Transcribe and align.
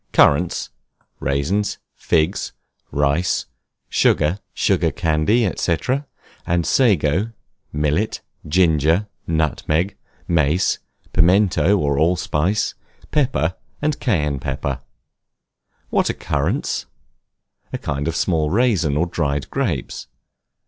CURRANTS, 0.13 0.69
RAISINS, 1.19 1.77
FIGS, 1.95 2.53
RICE, 2.91 3.45
SUGAR, 3.91 4.39
SUGAR 4.55 4.89
CANDY, 4.89 5.47
&C., 5.57 5.77
SAGO, 6.63 7.29
MILLET, 7.71 8.21
GINGER, 8.47 9.07
NUTMEG, 9.27 9.93
MACE, 10.27 10.79
PIMENTO 11.13 11.77
OR 11.77 11.97
ALLSPICE, 11.99 12.73
PEPPER, 13.11 13.53
AND 13.79 13.99
CAYENNE 13.99 14.39
PEPPER. 14.39 14.79
What 15.91 16.09
are 16.09 16.13
Currants? 16.13 16.87
A 17.71 17.77
kind 17.77 18.07
of 18.07 18.15
small 18.15 18.49
raisins 18.49 18.97
or 18.97 19.05
dried 19.05 19.51
grapes. 19.51 20.07